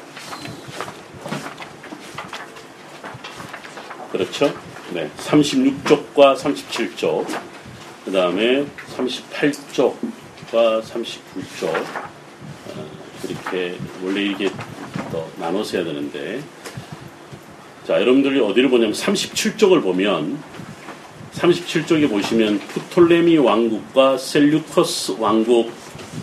[4.12, 4.52] 그렇죠?
[4.92, 7.26] 네, 36쪽과 37쪽,
[8.04, 8.64] 그 다음에
[8.96, 12.86] 38쪽과 39쪽, 어,
[13.22, 14.50] 그렇게 원래 이게
[15.12, 16.40] 또 나눠서 해야 되는데
[17.86, 20.42] 자 여러분들이 어디를 보냐면 37쪽을 보면
[21.38, 25.70] 37쪽에 보시면 프톨레미 왕국과 셀류커스 왕국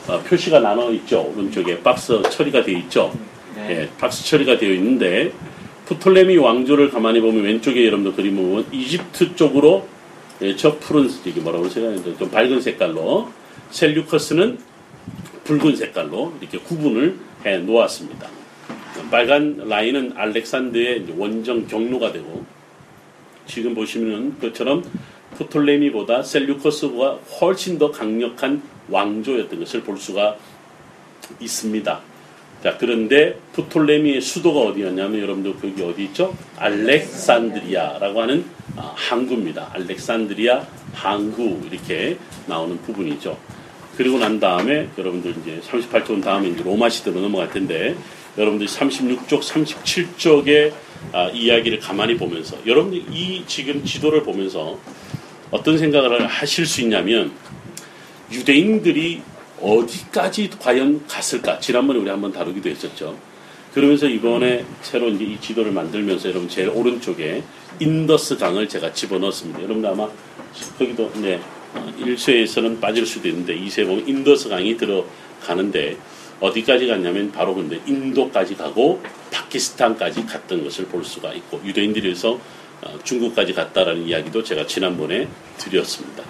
[0.07, 3.13] 어, 표시가 나눠 있죠 오른쪽에 박스 처리가 되어 있죠
[3.55, 3.69] 네.
[3.69, 5.31] 예, 박수 처리가 되어 있는데
[5.85, 9.87] 프톨레미 왕조를 가만히 보면 왼쪽에 여러분들 그림 보면 이집트 쪽으로
[10.41, 12.17] 예, 저 푸른 이게 뭐라고 그러세요?
[12.17, 13.29] 좀 밝은 색깔로
[13.71, 14.57] 셀류커스는
[15.45, 18.27] 붉은 색깔로 이렇게 구분을 해 놓았습니다.
[19.11, 22.43] 빨간 라인은 알렉산드의 원정 경로가 되고
[23.45, 24.83] 지금 보시면은 그처럼
[25.37, 30.37] 프톨레미보다 셀류커스가 훨씬 더 강력한 왕조였던 것을 볼 수가
[31.39, 32.01] 있습니다.
[32.63, 36.35] 자, 그런데 프톨레미의 수도가 어디였냐면 여러분들 거기 어디 있죠?
[36.57, 39.69] 알렉산드리아라고 하는 아, 항구입니다.
[39.73, 43.37] 알렉산드리아 항구 이렇게 나오는 부분이죠.
[43.97, 47.95] 그리고 난 다음에 여러분들 이제 38쪽 다음에 이제 로마 시대로 넘어갈 텐데
[48.37, 50.73] 여러분들 36쪽, 37쪽의
[51.13, 54.77] 아, 이야기를 가만히 보면서 여러분들 이 지금 지도를 보면서
[55.51, 57.31] 어떤 생각을 하실 수 있냐면
[58.31, 59.21] 유대인들이
[59.61, 61.59] 어디까지 과연 갔을까?
[61.59, 63.17] 지난번에 우리 한번 다루기도 했었죠.
[63.73, 67.43] 그러면서 이번에 새로 이제 이 지도를 만들면서 여러분 제일 오른쪽에
[67.79, 69.63] 인더스 강을 제가 집어넣었습니다.
[69.63, 70.09] 여러분 아마
[70.77, 71.54] 거기도 네, 어,
[71.99, 75.97] 1쇄에서는 빠질 수도 있는데 2쇄 보면 인더스 강이 들어가는데
[76.39, 82.39] 어디까지 갔냐면 바로 근데 인도까지 가고 파키스탄까지 갔던 것을 볼 수가 있고 유대인들에서
[82.81, 86.23] 어, 중국까지 갔다라는 이야기도 제가 지난번에 드렸습니다.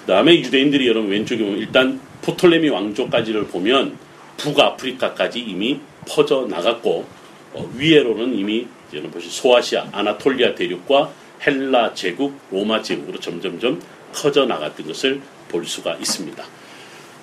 [0.00, 3.96] 그 다음에 유대인들이 여러분 왼쪽에 보면 일단 포톨레미 왕조까지를 보면
[4.36, 7.06] 북아프리카까지 이미 퍼져 나갔고
[7.54, 11.10] 어, 위에로는 이미 여러분 보시 소아시아, 아나톨리아 대륙과
[11.46, 13.80] 헬라 제국, 로마 제국으로 점점점
[14.12, 16.44] 커져 나갔던 것을 볼 수가 있습니다.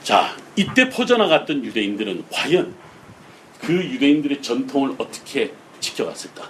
[0.03, 2.73] 자, 이때 퍼져나갔던 유대인들은 과연
[3.61, 6.49] 그 유대인들의 전통을 어떻게 지켜갔을까?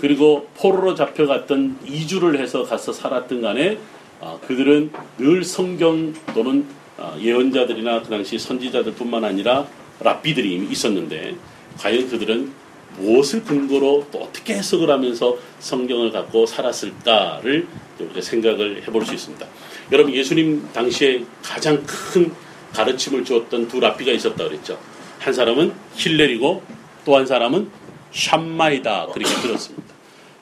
[0.00, 3.78] 그리고 포로로 잡혀갔던 이주를 해서 가서 살았던 간에
[4.20, 6.66] 아, 그들은 늘 성경 또는
[6.98, 9.66] 아, 예언자들이나 그 당시 선지자들뿐만 아니라
[10.00, 11.36] 랍비들이 이미 있었는데
[11.78, 12.52] 과연 그들은
[12.98, 17.66] 무엇을 근거로 또 어떻게 해석을 하면서 성경을 갖고 살았을까를
[17.98, 19.46] 우리가 생각을 해볼 수 있습니다.
[19.92, 22.32] 여러분 예수님 당시에 가장 큰
[22.72, 24.78] 가르침을 주었던 두 랍비가 있었다 그랬죠.
[25.18, 26.62] 한 사람은 힐렐이고
[27.04, 27.70] 또 한 사람은
[28.12, 29.94] 샴마이다 그렇게 들었습니다.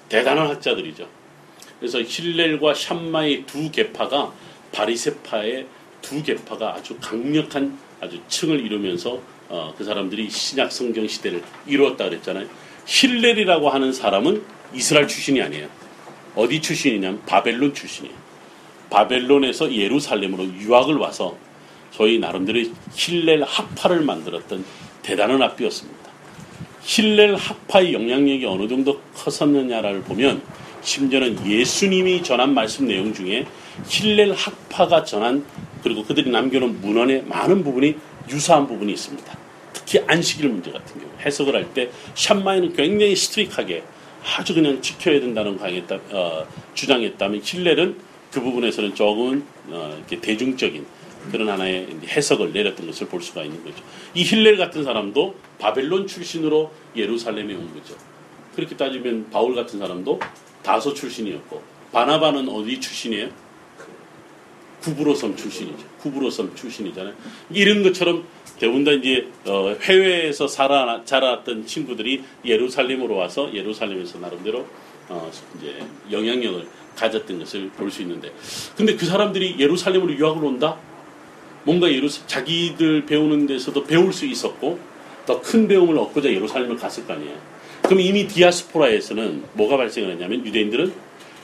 [0.09, 1.07] 대단한 학자들이죠.
[1.79, 4.33] 그래서 힐렐과 샴마의 두 계파가
[4.73, 5.67] 바리세파의
[6.03, 12.47] 두 계파가 아주 강력한 아주 층을 이루면서 어, 그 사람들이 신약 성경 시대를 이루었다 그랬잖아요.
[12.87, 15.69] 힐렐이라고 하는 사람은 이스라엘 출신이 아니에요.
[16.37, 18.15] 어디 출신이냐면 바벨론 출신이에요.
[18.91, 21.37] 바벨론에서 예루살렘으로 유학을 와서
[21.91, 22.61] 저희 나름대로
[22.95, 24.65] 힐렐 학파를 만들었던
[25.03, 25.99] 대단한 학비였습니다.
[26.83, 30.43] 힐렐 학파의 영향력이 어느 정도 컸었느냐를 보면
[30.83, 33.47] 심지어는 예수님이 전한 말씀 내용 중에
[33.89, 35.45] 힐렐 학파가 전한
[35.83, 37.97] 그리고 그들이 남겨놓은 문헌의 많은 부분이
[38.31, 39.39] 유사한 부분이 있습니다.
[39.73, 43.83] 특히 안식일 문제 같은 경우 해석을 할 때 샴마이는 굉장히 스트릭하게
[44.37, 47.97] 아주 그냥 지켜야 된다는 강했다, 어, 주장했다면 힐렐은
[48.33, 50.87] 그 부분에서는 조금 어, 이렇게 대중적인
[51.33, 53.83] 그런 하나의 해석을 내렸던 것을 볼 수가 있는 거죠.
[54.15, 57.95] 이 힐렐 같은 사람도 바벨론 출신으로 예루살렘에 온 거죠.
[58.55, 60.19] 그렇게 따지면 바울 같은 사람도
[60.63, 61.63] 다소 출신이었고
[61.93, 63.29] 바나바는 어디 출신이에요?
[64.83, 65.85] 구브로섬 출신이죠.
[66.01, 67.15] 구브로섬 출신이잖아요.
[67.51, 68.25] 이런 것처럼
[68.59, 74.67] 대부분 다 이제 어, 해외에서 살아 자랐던 친구들이 예루살렘으로 와서 예루살렘에서 나름대로
[75.09, 75.77] 어, 이제
[76.11, 76.67] 영향력을
[76.97, 78.31] 가졌던 것을 볼 수 있는데,
[78.77, 80.77] 근데 그 사람들이 예루살렘으로 유학을 온다?
[81.65, 84.79] 뭔가 예루 자기들 배우는 데서도 배울 수 있었고
[85.27, 87.35] 더 큰 배움을 얻고자 예루살렘을 갔을 거 아니에요.
[87.83, 90.93] 그럼 이미 디아스포라에서는 뭐가 발생을 했냐면 유대인들은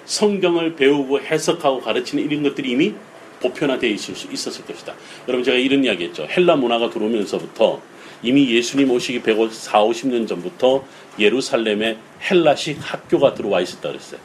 [0.04, 2.94] 성경을 배우고 해석하고 가르치는 이런 것들이 이미
[3.40, 4.94] 보편화되어 있을 수 있었을 것이다.
[5.28, 6.26] 여러분 제가 이런 이야기 했죠.
[6.28, 7.80] 헬라 문화가 들어오면서부터
[8.22, 10.84] 이미 예수님 오시기 150, 50년 전부터
[11.18, 11.98] 예루살렘에
[12.30, 14.20] 헬라식 학교가 들어와 있었다 그랬어요.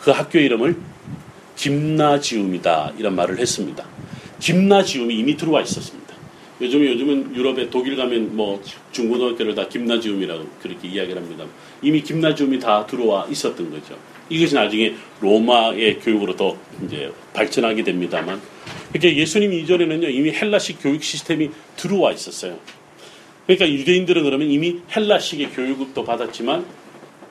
[0.00, 0.76] 그 학교 이름을
[1.56, 3.84] 김나지움이다 이런 말을 했습니다.
[4.40, 6.14] 김나지움이 이미 들어와 있었습니다.
[6.60, 8.62] 요즘에 요즘은 유럽에 독일 가면 뭐
[8.92, 11.44] 중고등학교를 다 김나지움이라고 그렇게 이야기를 합니다.
[11.82, 13.96] 이미 김나지움이 다 들어와 있었던 거죠.
[14.28, 18.40] 이것이 나중에 로마의 교육으로 더 이제 발전하게 됩니다만,
[18.92, 22.58] 그러니까 예수님 이전에는요 이미 헬라식 교육 시스템이 들어와 있었어요.
[23.46, 26.64] 그러니까 유대인들은 그러면 이미 헬라식의 교육을 또 받았지만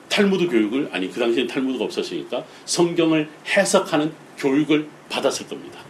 [0.08, 5.80] 탈무드 교육을 아니 그 당시엔 탈무드가 없었으니까 성경을 해석하는 교육을 받았을 겁니다.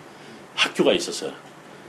[0.55, 1.33] 학교가 있었어요.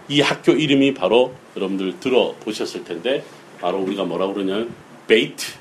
[0.10, 3.24] 이 학교 이름이 바로 여러분들 들어보셨을 텐데
[3.60, 4.74] 바로 우리가 뭐라고 그러냐면
[5.08, 5.54] 베이트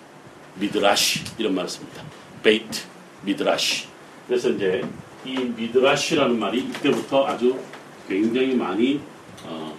[0.57, 2.03] 미드라시 이런 말을 씁니다.
[2.43, 2.83] 베이트
[3.25, 3.87] 미드라시.
[4.27, 4.83] 그래서 이제
[5.25, 7.59] 이 미드라시라는 말이 이때부터 아주
[8.09, 9.01] 굉장히 많이
[9.45, 9.75] 어,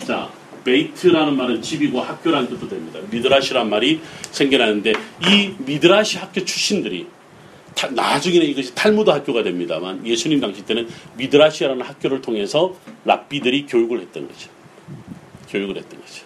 [0.00, 0.30] 자
[0.64, 3.00] 베이트라는 말은 집이고 학교라는 뜻도 됩니다.
[3.10, 4.92] 미드라시란 말이 생겨나는데
[5.28, 7.06] 이 미드라시 학교 출신들이
[7.74, 14.28] 타, 나중에는 이것이 탈무드 학교가 됩니다만 예수님 당시 때는 미드라시라는 학교를 통해서 랍비들이 교육을 했던
[14.28, 14.50] 거죠.
[15.48, 16.24] 교육을 했던 거죠.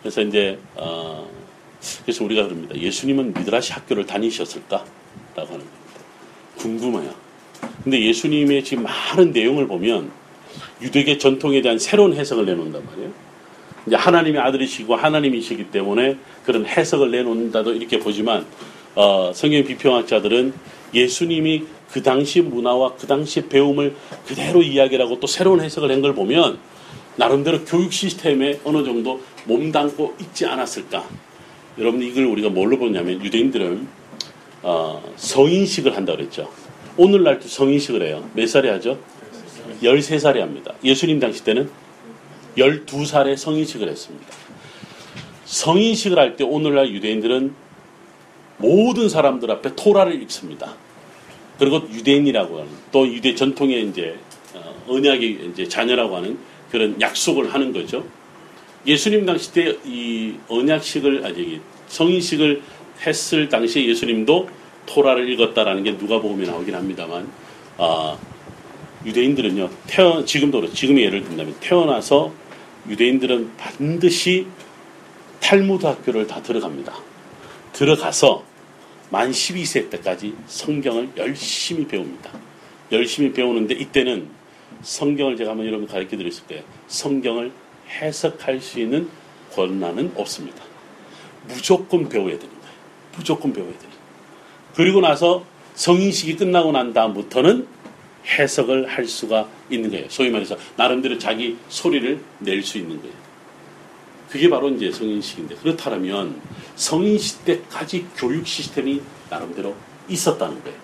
[0.00, 1.28] 그래서 이제 어,
[2.02, 2.76] 그래서 우리가 그럽니다.
[2.76, 4.86] 예수님은 미드라시 학교를 다니셨을까라고
[5.34, 5.68] 하는 겁니다.
[6.56, 7.14] 궁금해요.
[7.84, 10.10] 근데 예수님의 지금 많은 내용을 보면
[10.82, 13.10] 유대계 전통에 대한 새로운 해석을 내놓는단 말이에요.
[13.86, 18.46] 이제 하나님의 아들이시고 하나님이시기 때문에 그런 해석을 내놓는다도 이렇게 보지만
[18.94, 20.52] 어, 성경 비평학자들은
[20.94, 23.94] 예수님이 그 당시 문화와 그 당시 배움을
[24.26, 26.58] 그대로 이야기하고 또 새로운 해석을 한 걸 보면
[27.16, 31.04] 나름대로 교육 시스템에 어느 정도 몸담고 있지 않았을까.
[31.78, 33.86] 여러분 이걸 우리가 뭘로 보냐면 유대인들은
[34.62, 36.50] 어, 성인식을 한다 그랬죠.
[36.96, 38.28] 오늘날도 성인식을 해요.
[38.34, 38.98] 몇 살에 하죠?
[39.82, 40.74] 13살에 합니다.
[40.82, 41.70] 예수님 당시 때는
[42.56, 44.26] 12살에 성인식을 했습니다.
[45.44, 47.54] 성인식을 할 때 오늘날 유대인들은
[48.58, 50.74] 모든 사람들 앞에 토라를 읽습니다.
[51.60, 54.18] 그리고 유대인이라고 하는 또 유대 전통의 이제
[54.54, 56.38] 어, 언약의 이제 자녀라고 하는
[56.72, 58.04] 그런 약속을 하는 거죠.
[58.88, 62.62] 예수님 당시 때 이 언약식을 아니 성인식을
[63.06, 64.48] 했을 당시에 예수님도
[64.86, 67.30] 토라를 읽었다라는 게 누가 보면 나오긴 합니다만
[67.76, 68.18] 아,
[69.04, 70.74] 유대인들은요 태어 지금도 그렇죠.
[70.74, 72.32] 지금의 예를 든다면 태어나서
[72.88, 74.46] 유대인들은 반드시
[75.40, 76.92] 탈무드 학교를 다 들어갑니다.
[77.74, 78.42] 들어가서
[79.10, 82.30] 만 12세 때까지 성경을 열심히 배웁니다.
[82.90, 84.28] 열심히 배우는데 이때는
[84.82, 87.52] 성경을 제가 한번 여러분 가르쳐 드렸을 때 성경을
[87.88, 89.08] 해석할 수 있는
[89.52, 90.62] 권한은 없습니다.
[91.46, 92.74] 무조건 배워야 되는 거예요.
[93.16, 93.90] 무조건 배워야 돼요.
[94.74, 97.66] 그리고 나서 성인식이 끝나고 난 다음부터는
[98.26, 100.06] 해석을 할 수가 있는 거예요.
[100.10, 103.14] 소위 말해서 나름대로 자기 소리를 낼 수 있는 거예요.
[104.28, 106.40] 그게 바로 이제 성인식인데 그렇다면
[106.76, 109.74] 성인식 때까지 교육 시스템이 나름대로
[110.08, 110.78] 있었다는 거예요.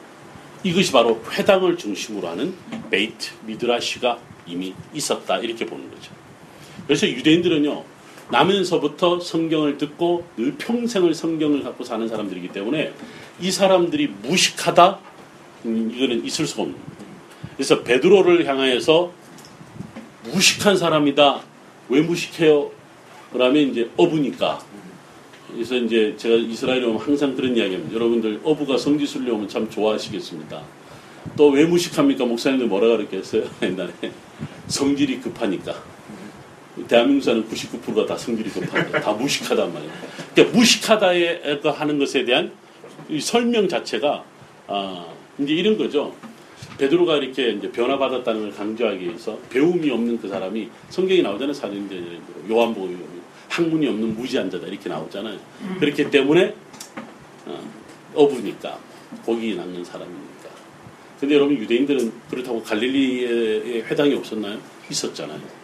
[0.62, 2.55] 이것이 바로 회당을 중심으로 하는
[2.90, 6.11] 베이트 미드라시가 이미 있었다 이렇게 보는 거죠.
[6.87, 7.85] 그래서 유대인들은요
[8.31, 12.92] 나면서부터 성경을 듣고 늘 평생을 성경을 갖고 사는 사람들이기 때문에
[13.40, 14.99] 이 사람들이 무식하다
[15.66, 16.94] 음, 이거는 있을 수가 없는 거예요.
[17.57, 19.12] 그래서 베드로를 향하여서
[20.33, 21.42] 무식한 사람이다
[21.88, 22.70] 왜 무식해요?
[23.33, 24.61] 그러면 이제 어부니까.
[25.53, 27.94] 그래서 이제 제가 이스라엘에 오면 항상 그런 이야기합니다.
[27.94, 30.62] 여러분들 어부가 성지순례 오면 참 좋아하시겠습니다.
[31.37, 32.25] 또 왜 무식합니까?
[32.25, 33.44] 목사님들 뭐라 그랬겠어요?
[33.62, 33.92] 옛날에
[34.66, 35.75] 성질이 급하니까.
[36.88, 39.00] 대한민국 사는 99%가 다 성질이 급하다.
[39.00, 39.92] 다 무식하단 말이에요.
[40.34, 42.52] 그러니까 무식하다에 하는 것에 대한
[43.20, 44.24] 설명 자체가
[44.66, 45.06] 아,
[45.38, 46.14] 이제 이런 거죠.
[46.78, 51.52] 베드로가 이렇게 이제 변화받았다는 걸 강조하기 위해서 배움이 없는 그 사람이 성경에 나오잖아요.
[51.52, 52.18] 사도행전에
[52.50, 55.38] 요한복음에 보면 학문이 없는 무지한 자다 이렇게 나오잖아요.
[55.78, 56.54] 그렇기 때문에
[58.14, 58.78] 어, 부니까
[59.24, 60.48] 고기 낚는 사람이니까.
[61.20, 64.58] 근데 여러분 유대인들은 그렇다고 갈릴리에 회당이 없었나요?
[64.90, 65.63] 있었잖아요.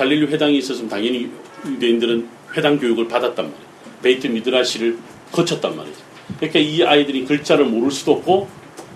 [0.00, 1.30] 갈릴리 회당이 있었으면 당연히
[1.66, 3.70] 유대인들은 회당 교육을 받았단 말이에요.
[4.02, 4.96] 베이트 미드라시를
[5.30, 5.98] 거쳤단 말이죠.
[6.38, 8.48] 그러니까 이 아이들이 글자를 모를 수도 없고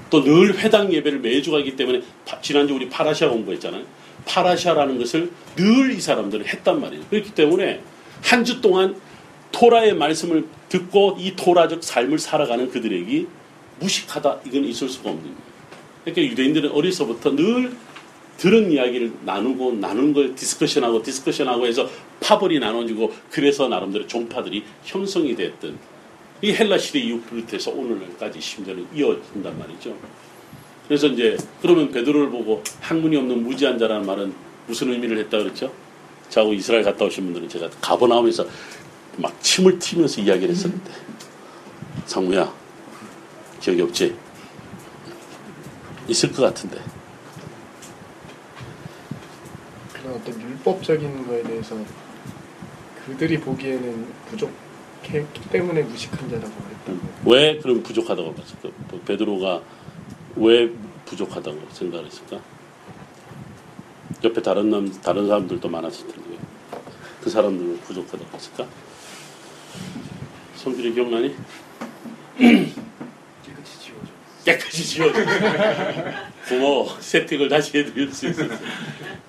[0.08, 2.00] 또 늘 회당 예배를 매주 가기 때문에
[2.40, 3.82] 지난주 우리 파라시아 공부했잖아요.
[4.24, 7.04] 파라시아라는 것을 늘 이 사람들은 했단 말이에요.
[7.10, 7.80] 그렇기 때문에
[8.22, 8.96] 한 주 동안
[9.52, 13.26] 토라의 말씀을 듣고 이 토라적 삶을 살아가는 그들에게
[13.80, 15.36] 무식하다 이건 있을 수가 없는 거예요.
[16.04, 17.72] 그러니까 유대인들은 어려서부터 늘
[18.38, 21.88] 들은 이야기를 나누고 나눈 걸 discussion하고 discussion하고 해서
[22.20, 25.79] 파벌이 나눠지고 그래서 나름대로 종파들이 형성이 됐던
[26.42, 29.97] 이 헬라 시대 이후 비롯해서 오늘날까지 심지어는 이어진단 말이죠.
[30.87, 34.35] 그래서 이제 그러면 베드로를 보고 학문이 없는 무지한 자라는 말은
[34.66, 35.73] 무슨 의미를 했다 그랬죠?
[36.29, 38.47] 저하고 이스라엘 갔다 오신 분들은 제가 가보 나오면서
[39.16, 40.90] 막 침을 튀면서 이야기를 했었는데
[42.07, 42.53] 상무야
[43.61, 44.14] 기억이 없지?
[46.09, 46.83] 있을 것 같은데
[49.92, 51.76] 그런 어떤 율법적인 거에 대해서
[53.04, 56.98] 그들이 보기에는 부족했기 때문에 무식한 자라고 했다고.
[57.30, 58.70] 왜 그럼 부족하다고 봤을까?
[58.88, 59.60] 뭐 베드로가
[60.37, 60.70] 왜
[61.04, 62.40] 부족하다고 생각을 했을까?
[64.24, 66.38] 옆에 다른 남 다른 사람들도 많았을 텐데
[67.22, 68.66] 그 사람들은 부족하다고 했을까?
[70.56, 71.37] 성질이 기억나니?
[72.38, 74.06] 깨끗이 지워져.
[74.44, 75.20] 깨끗이 지워져.
[76.48, 76.96] 고마워.
[77.00, 78.59] 세팅을 다시 해드릴 수 있었어요.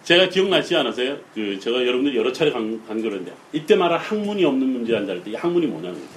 [0.03, 1.17] 제가 기억나지 않으세요?
[1.33, 5.31] 그, 제가 여러분들 여러 차례 간, 간 거는데, 이때 말한 학문이 없는 문제 한다 할때,
[5.31, 6.13] 이 학문이 뭐냐는 거죠.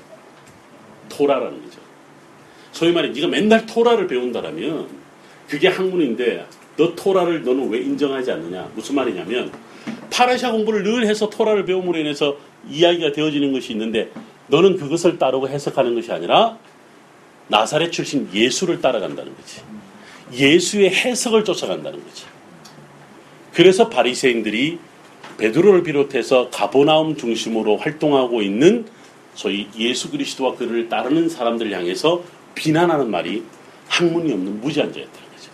[1.09, 1.81] 토라라는 거죠.
[2.73, 4.89] 소위 말해, 네가 맨날 토라를 배운다라면,
[5.49, 8.71] 그게 학문인데, 너 토라를 너는 왜 인정하지 않느냐?
[8.75, 9.51] 무슨 말이냐면,
[10.11, 12.37] 파라샤 공부를 늘 해서 토라를 배움으로 인해서
[12.69, 14.11] 이야기가 되어지는 것이 있는데
[14.49, 16.59] 너는 그것을 따르고 해석하는 것이 아니라
[17.49, 19.63] 나사렛 출신 예수를 따라간다는 거지.
[20.33, 22.25] 예수의 해석을 쫓아간다는 거지.
[23.53, 24.79] 그래서 바리새인들이
[25.39, 28.87] 베드로를 비롯해서 가보나움 중심으로 활동하고 있는
[29.35, 32.23] 소위 예수 그리스도와 그를 따르는 사람들 향해서
[32.55, 33.45] 비난하는 말이
[33.89, 35.51] 학문이 없는 무지한자였다는 거죠.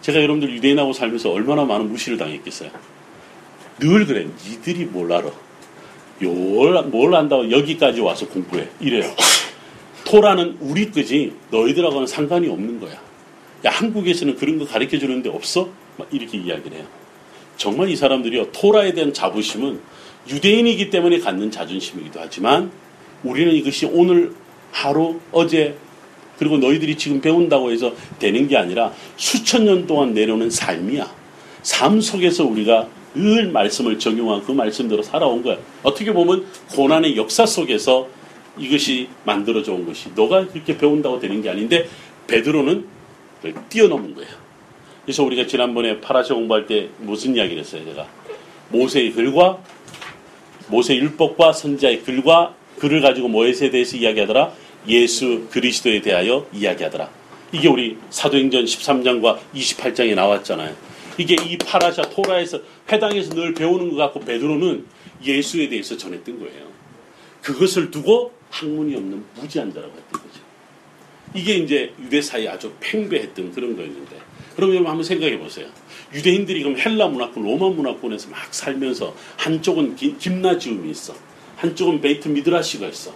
[0.00, 2.70] 제가 여러분들 유대인하고 살면서 얼마나 많은 무시를 당했겠어요.
[3.78, 4.26] 늘 그래.
[4.48, 5.30] 니들이 뭘 알아.
[6.20, 8.68] 뭘, 뭘 안다고 여기까지 와서 공부해.
[8.80, 9.12] 이래요.
[10.04, 13.00] 토라는 우리 거지 너희들하고는 상관이 없는 거야.
[13.64, 15.68] 야, 한국에서는 그런 거 가르쳐 주는데 없어?
[15.96, 16.86] 막 이렇게 이야기를 해요.
[17.56, 19.80] 정말 이 사람들이요, 토라에 대한 자부심은
[20.28, 22.70] 유대인이기 때문에 갖는 자존심이기도 하지만
[23.22, 24.32] 우리는 이것이 오늘
[24.72, 25.76] 하루, 어제,
[26.38, 31.08] 그리고 너희들이 지금 배운다고 해서 되는 게 아니라 수천 년 동안 내려오는 삶이야.
[31.62, 35.58] 삶 속에서 우리가 늘 말씀을 적용한 그 말씀대로 살아온 거야.
[35.82, 38.08] 어떻게 보면 고난의 역사 속에서
[38.58, 41.86] 이것이 만들어져 온 것이 너가 그렇게 배운다고 되는 게 아닌데
[42.26, 42.86] 베드로는
[43.68, 44.26] 뛰어넘은 거야.
[45.04, 48.06] 그래서 우리가 지난번에 파라샤 공부할 때 무슨 이야기를 했어요, 제가?
[48.68, 49.62] 모세의 글과
[50.68, 54.52] 모세 율법과 선지자의 글과 글을 가지고 무엇에 대해서 이야기하더라?
[54.88, 57.10] 예수 그리스도에 대하여 이야기하더라.
[57.52, 60.74] 이게 우리 사도행전 13장과 28장에 나왔잖아요.
[61.18, 64.86] 이게 이 파라샤 토라에서 회당에서 늘 배우는 것 같고 베드로는
[65.22, 66.66] 예수에 대해서 전했던 거예요.
[67.42, 70.21] 그것을 두고 학문이 없는 무지한 자라고 했던.
[71.34, 74.16] 이게 이제 유대 사이에 아주 팽배했던 그런 거였는데
[74.56, 75.66] 그럼 여러분 한번 생각해 보세요.
[76.12, 81.14] 유대인들이 그럼 헬라 문화권, 로마 문화권에서 막 살면서 한쪽은 기- 김나지움이 있어.
[81.56, 83.14] 한쪽은 베이트 미드라시가 있어.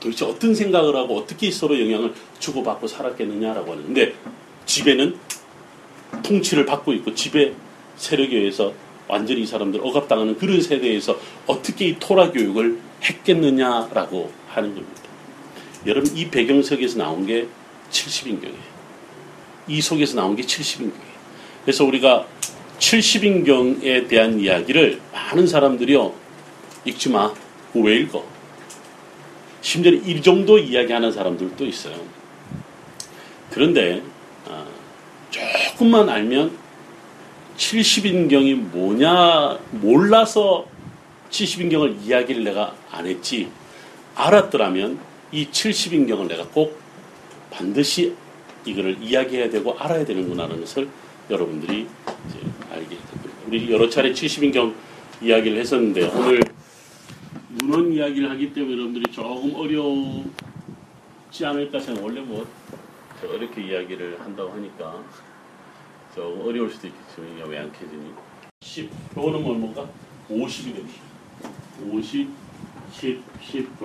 [0.00, 3.84] 도대체 어떤 생각을 하고 어떻게 서로 영향을 주고받고 살았겠느냐라고 하는.
[3.84, 4.14] 근데
[4.66, 5.16] 집에는
[6.24, 7.54] 통치를 받고 있고 집에
[7.96, 8.72] 세력에 의해서
[9.06, 15.03] 완전히 이 사람들 억압당하는 그런 세대에서 어떻게 이 토라 교육을 했겠느냐라고 하는 겁니다.
[15.86, 17.46] 여러분 이 배경 속에서 나온 게
[17.90, 18.74] 70인경이에요.
[19.68, 21.14] 이 속에서 나온 게 70인경이에요.
[21.64, 22.26] 그래서 우리가
[22.78, 26.14] 70인경에 대한 이야기를 많은 사람들이요
[26.84, 27.32] 읽지 마.
[27.74, 28.24] 왜 읽어?
[29.60, 31.96] 심지어 이 정도 이야기하는 사람들도 있어요.
[33.50, 34.02] 그런데
[34.48, 34.66] 아,
[35.30, 36.56] 조금만 알면
[37.56, 40.66] 70인경이 뭐냐 몰라서
[41.30, 43.48] 70인경을 이야기를 내가 안 했지
[44.14, 44.98] 알았더라면
[45.32, 46.78] 이 70인경을 내가 꼭
[47.50, 48.14] 반드시
[48.64, 50.88] 이거를 이야기해야 되고 알아야 되는구나라는 것을
[51.30, 51.86] 여러분들이
[52.28, 52.38] 이제
[52.70, 53.30] 알게 됩니다.
[53.46, 54.74] 우리 여러 차례 70인경
[55.20, 56.40] 이야기를 했었는데 오늘
[57.50, 62.04] 문헌 이야기를 하기 때문에 여러분들이 조금 어렵지 않을까 생각.
[62.04, 62.46] 원래 뭐
[63.22, 65.02] 이렇게 이야기를 한다고 하니까
[66.14, 68.12] 조금 어려울 수도 있겠지만 이게 왜안 켜지니?
[68.60, 68.90] 10.
[69.16, 69.88] 요거는 뭐 뭔가?
[70.30, 71.00] 50이 됩니다.
[71.90, 72.28] 50,
[72.92, 73.80] 10, 10.